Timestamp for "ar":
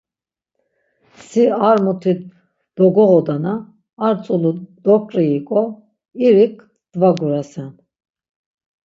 1.67-1.77, 4.05-4.15